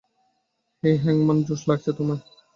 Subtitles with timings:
[0.83, 2.21] হেই, হ্যাংম্যান, জোশ লাগছে তোমায়।